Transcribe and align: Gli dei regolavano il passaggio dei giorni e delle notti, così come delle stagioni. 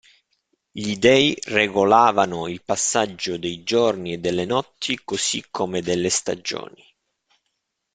Gli 0.71 0.95
dei 0.97 1.37
regolavano 1.43 2.47
il 2.47 2.63
passaggio 2.63 3.37
dei 3.37 3.61
giorni 3.63 4.13
e 4.13 4.17
delle 4.17 4.45
notti, 4.45 4.99
così 5.05 5.45
come 5.51 5.83
delle 5.83 6.09
stagioni. 6.09 6.95